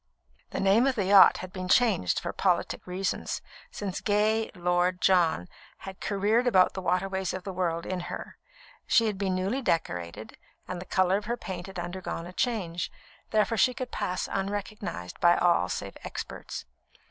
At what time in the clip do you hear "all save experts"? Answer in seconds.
15.37-16.65